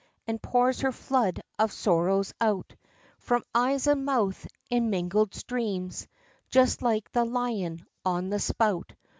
And 0.25 0.41
pours 0.41 0.81
her 0.81 0.91
flood 0.91 1.39
of 1.59 1.71
sorrows 1.71 2.33
out, 2.41 2.75
From 3.19 3.43
eyes 3.53 3.85
and 3.85 4.03
mouth, 4.03 4.47
in 4.67 4.89
mingled 4.89 5.35
streams, 5.35 6.07
Just 6.49 6.81
like 6.81 7.11
the 7.11 7.23
lion 7.23 7.85
on 8.03 8.31
the 8.31 8.39
spout. 8.39 8.93